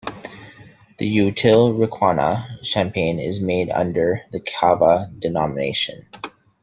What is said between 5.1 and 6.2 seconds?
denomination.